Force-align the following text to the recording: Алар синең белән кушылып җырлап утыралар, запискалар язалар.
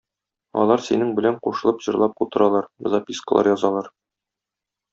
Алар 0.61 0.81
синең 0.85 1.11
белән 1.19 1.37
кушылып 1.47 1.85
җырлап 1.87 2.25
утыралар, 2.27 2.71
запискалар 2.97 3.51
язалар. 3.53 3.93